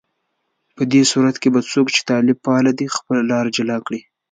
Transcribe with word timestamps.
په 0.75 0.83
دې 0.91 1.01
صورت 1.11 1.35
کې 1.41 1.49
به 1.53 1.61
څوک 1.71 1.87
چې 1.95 2.01
طالب 2.09 2.37
پاله 2.47 2.71
دي، 2.77 2.85
خپله 2.95 3.21
لاره 3.31 3.49
جلا 3.57 3.77
کړي 3.85 4.01